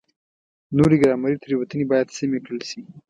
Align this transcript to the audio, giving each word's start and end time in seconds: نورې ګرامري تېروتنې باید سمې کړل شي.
نورې 0.77 0.95
ګرامري 1.01 1.37
تېروتنې 1.43 1.85
باید 1.91 2.07
سمې 2.17 2.39
کړل 2.45 2.61
شي. 2.69 2.81